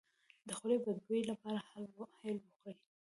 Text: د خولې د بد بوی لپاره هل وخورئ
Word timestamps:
د 0.47 0.49
خولې 0.57 0.77
د 0.79 0.83
بد 0.85 0.97
بوی 1.05 1.21
لپاره 1.31 1.59
هل 1.71 1.85
وخورئ 1.99 2.37